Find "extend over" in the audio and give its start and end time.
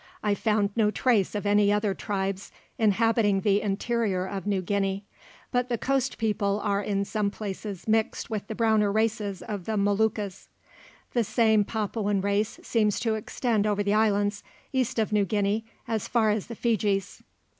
13.13-13.83